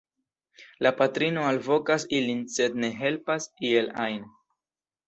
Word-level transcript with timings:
La 0.85 0.91
patrino 1.01 1.43
alvokas 1.49 2.09
ilin, 2.21 2.43
sed 2.57 2.81
ne 2.87 2.91
helpas 3.05 3.51
iel 3.71 3.97
ajn. 4.09 4.31